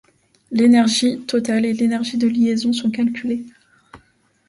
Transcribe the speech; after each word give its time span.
L'énergie 0.49 1.19
totale 1.27 1.63
et 1.63 1.73
l'énergie 1.73 2.17
de 2.17 2.27
liaison 2.27 2.73
sont 2.73 2.89
calculées. 2.89 3.45